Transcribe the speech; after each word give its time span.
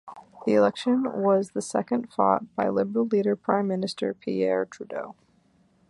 The 0.47 0.55
election 0.55 1.03
was 1.21 1.51
the 1.51 1.61
second 1.61 2.11
fought 2.11 2.55
by 2.55 2.69
Liberal 2.69 3.05
leader, 3.05 3.35
Prime 3.35 3.67
Minister 3.67 4.15
Pierre 4.15 4.65
Trudeau. 4.65 5.15